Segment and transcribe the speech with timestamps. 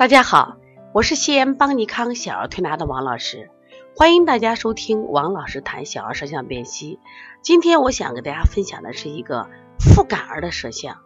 [0.00, 0.56] 大家好，
[0.94, 3.50] 我是西安邦尼康小儿推拿的王老师，
[3.94, 6.98] 欢迎大家收听王老师谈小儿舌象辨析。
[7.42, 11.02] 今天我想给大家分享的是一个妇感儿的舌象。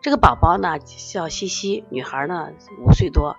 [0.00, 2.48] 这个宝宝呢叫西西，女孩呢
[2.82, 3.36] 五岁多，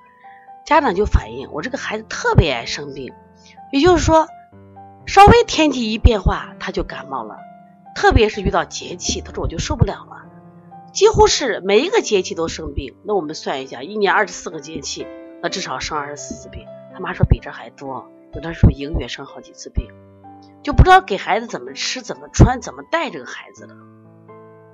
[0.64, 3.12] 家长就反映我这个孩子特别爱生病，
[3.72, 4.28] 也就是说
[5.08, 7.40] 稍微天气一变化他就感冒了，
[7.96, 10.19] 特别是遇到节气，他说我就受不了了。
[10.92, 15.06] 几乎是每一个节气都生病，那我们算一下，一年二十四个节气，
[15.42, 16.66] 那至少生二十四次病。
[16.94, 19.88] 他妈说比这还多，有的时候一个月生好几次病，
[20.64, 23.76] 就不知道给孩子怎么吃、怎么穿、怎么带这个孩子了。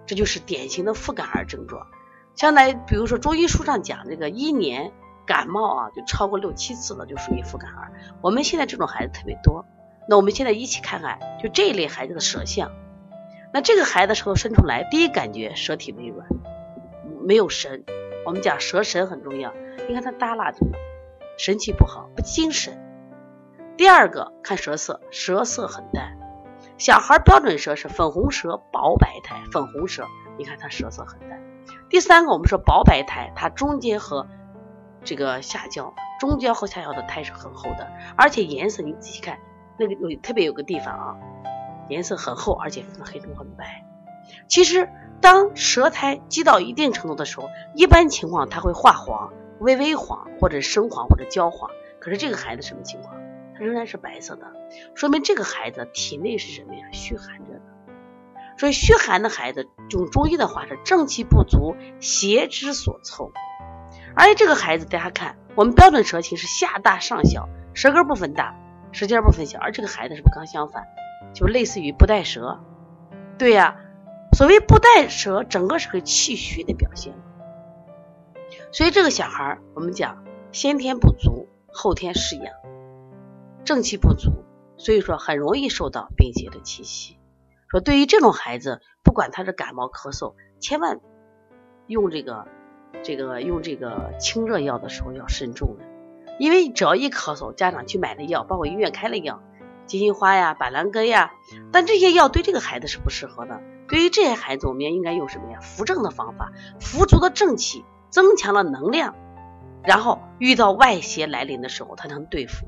[0.06, 1.88] 这就是典型的副感儿症状。
[2.34, 4.92] 将来比如说中医书上讲，这个一年
[5.26, 7.92] 感冒啊，就超过六七次了，就属于副感儿。
[8.22, 9.66] 我们现在这种孩子特别多，
[10.10, 12.72] 那我们现在一起看看，就这一类孩子的舌象。
[13.56, 16.28] 那这个孩子舌头伸出来，第一感觉舌体微软，
[17.26, 17.86] 没有神。
[18.26, 19.54] 我们讲舌神很重要，
[19.88, 20.58] 你看他耷拉着，
[21.38, 22.78] 神气不好，不精神。
[23.78, 26.18] 第二个看舌色，舌色很淡。
[26.78, 30.06] 小孩标准舌是粉红舌、薄白苔，粉红舌，
[30.38, 31.42] 你看他舌色很淡。
[31.90, 34.28] 第三个我们说薄白苔，它中间和
[35.06, 39.40] 这个下焦，中焦和下焦的苔是很厚的，而且颜色你仔细看，
[39.80, 41.16] 那个有特别有个地方啊。
[41.90, 43.86] 颜色很厚，而且分黑中很白。
[44.48, 44.90] 其实，
[45.22, 51.70] 当舌苔积到一定程度的时候，一般情况它会化黄、微微黄，或者深黄或者焦黄。
[52.00, 53.16] 可是这个孩子什么情况？
[53.58, 54.48] 他仍然是白色的，
[54.96, 56.82] 说明这个孩子体内是什么呀？
[56.92, 57.62] 虚寒着的。
[58.58, 63.32] 所以虚寒的孩子，用中医的话是正气不足，邪之所凑。
[64.14, 68.56] 而且这个孩子，大家看，我们标准舌形是下大上小，舌根部分大，
[68.92, 70.84] 舌尖部分小，而这个孩子是不是刚相反？
[71.36, 72.62] 就类似于不带舌，
[73.38, 73.76] 对呀，
[74.32, 77.14] 所谓不带舌，整个是个气虚的表现。
[78.72, 82.54] 所以这个小孩我们讲先天不足，后天失养，
[83.66, 84.32] 正气不足，
[84.78, 87.20] 所以说很容易受到病邪的侵袭。
[87.68, 91.02] 说对于这种孩子，不管他是感冒咳嗽，千万
[91.88, 92.48] 用这个
[93.04, 95.86] 这个用这个清热药的时候要慎重了，
[96.40, 99.42] 因为只要一咳嗽，家长去买的药，包括医院开的药。
[99.86, 101.34] 金银花呀，板蓝根呀，
[101.72, 103.62] 但这些药对这个孩子是不适合的。
[103.88, 105.60] 对于这些孩子，我们应该用什么呀？
[105.62, 109.16] 扶正的方法，扶足的正气，增强了能量，
[109.84, 112.66] 然后遇到外邪来临的时候，他能对付。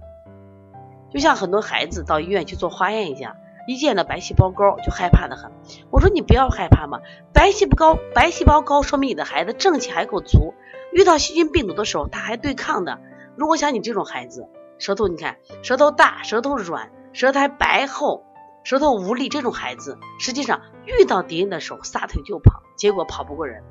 [1.09, 3.35] 就像很多孩子到医院去做化验一样，
[3.67, 5.51] 一见到白细胞高就害怕的很。
[5.89, 6.99] 我说你不要害怕嘛，
[7.33, 10.53] 白细胞高，白细胞高说明你的孩子正气还够足，
[10.91, 12.99] 遇到细菌病毒的时候他还对抗的。
[13.35, 16.91] 如果像你这种孩子，舌头你看，舌头大，舌头软。
[17.17, 18.27] 舌苔白厚，
[18.63, 23.63] 舌头无力，这种孩子实际上遇到敌人的时候撒腿就跑，结果跑不过人，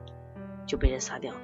[0.67, 1.39] 就被人杀掉了。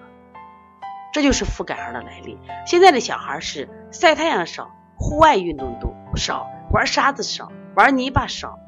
[1.12, 2.40] 这就是妇感儿的来历。
[2.66, 8.58] 现在的小孩是晒太阳少，户外运动多少，玩沙子少，玩泥巴少，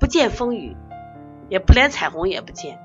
[0.00, 0.76] 不见风雨，
[1.48, 2.80] 也不连彩虹也不见，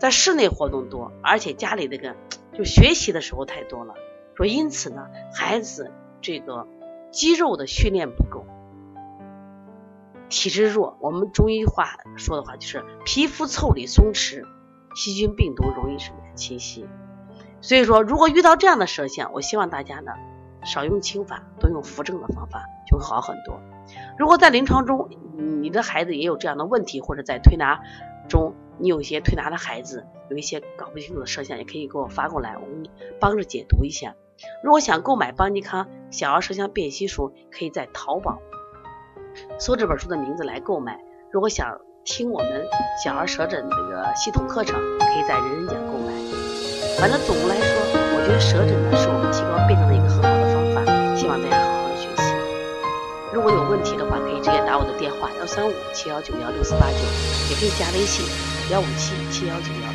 [0.00, 2.16] 在室内活动多，而且家里那个
[2.54, 3.92] 就学习的时候太多了。
[4.38, 6.66] 说因此呢，孩子这个
[7.10, 8.46] 肌肉的训练不够。
[10.34, 14.44] 体质弱，我们中医话说的话就是皮肤腠理松弛，
[14.96, 16.86] 细菌病毒容易什么侵袭。
[17.60, 20.10] 所以说，如果遇到这样的舌象，我希望大家呢
[20.64, 23.60] 少用清法，多用扶正的方法就会好很多。
[24.18, 25.08] 如果在临床中
[25.62, 27.80] 你的孩子也有这样的问题，或者在推拿
[28.28, 32.86] 中你有一些推拿的孩子有一些搞不清楚的舌象，也可以给我发过来，我们
[33.20, 34.16] 帮着解读一下。
[34.64, 38.40] 如果想购买邦尼康小儿舌象辨析书，可以在淘宝。
[39.58, 40.98] 搜这本书的名字来购买。
[41.30, 42.66] 如果想听我们
[43.02, 46.12] 小儿舌诊这个系统课程，可以在人人讲购买。
[46.98, 47.74] 反正总的来说，
[48.14, 52.22] 我觉得舌诊呢是我们提高辩证的一个很好的方法，希望大家好好的学习。
[53.32, 57.02] 如果有问题的话，可以直接打我的电话幺三五七幺九幺六四八九，
[57.50, 58.24] 也可以加微信
[58.70, 59.93] 幺五七七幺九幺。